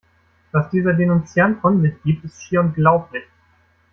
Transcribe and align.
Was 0.51 0.71
dieser 0.71 0.93
Denunziant 0.95 1.61
von 1.61 1.79
sich 1.83 1.93
gibt, 2.01 2.25
ist 2.25 2.41
schier 2.41 2.61
unglaublich! 2.61 3.25